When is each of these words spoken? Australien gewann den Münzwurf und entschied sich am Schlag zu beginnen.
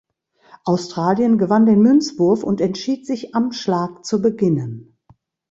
Australien 0.65 1.37
gewann 1.37 1.67
den 1.67 1.79
Münzwurf 1.79 2.43
und 2.43 2.59
entschied 2.59 3.05
sich 3.05 3.35
am 3.35 3.51
Schlag 3.51 4.03
zu 4.03 4.19
beginnen. 4.19 4.97